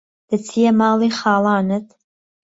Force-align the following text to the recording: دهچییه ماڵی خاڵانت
دهچییه 0.29 0.71
ماڵی 0.79 1.09
خاڵانت 1.19 1.85